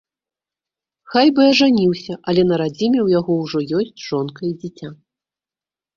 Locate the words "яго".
3.19-3.31